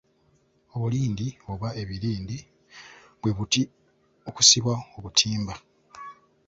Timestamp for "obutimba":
4.97-5.53